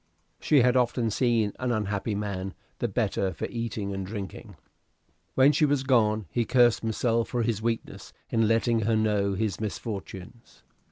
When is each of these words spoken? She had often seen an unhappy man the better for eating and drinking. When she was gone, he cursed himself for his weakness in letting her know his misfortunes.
She 0.39 0.61
had 0.61 0.75
often 0.75 1.11
seen 1.11 1.53
an 1.59 1.71
unhappy 1.71 2.15
man 2.15 2.55
the 2.79 2.87
better 2.87 3.31
for 3.33 3.45
eating 3.51 3.93
and 3.93 4.03
drinking. 4.03 4.55
When 5.35 5.51
she 5.51 5.63
was 5.63 5.83
gone, 5.83 6.25
he 6.31 6.43
cursed 6.43 6.79
himself 6.79 7.27
for 7.27 7.43
his 7.43 7.61
weakness 7.61 8.11
in 8.31 8.47
letting 8.47 8.79
her 8.79 8.95
know 8.95 9.35
his 9.35 9.59
misfortunes. 9.61 10.63